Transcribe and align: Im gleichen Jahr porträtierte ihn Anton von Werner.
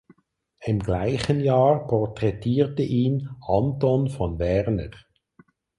Im 0.61 0.79
gleichen 0.79 1.41
Jahr 1.41 1.85
porträtierte 1.85 2.81
ihn 2.81 3.29
Anton 3.47 4.09
von 4.09 4.39
Werner. 4.39 4.89